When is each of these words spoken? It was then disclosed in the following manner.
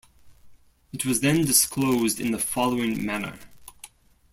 It 0.91 1.05
was 1.05 1.19
then 1.19 1.45
disclosed 1.45 2.19
in 2.19 2.31
the 2.31 2.39
following 2.39 3.05
manner. 3.05 3.37